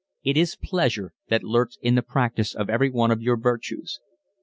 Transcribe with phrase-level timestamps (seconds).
[0.23, 3.99] It is pleasure that lurks in the practice of every one of your virtues.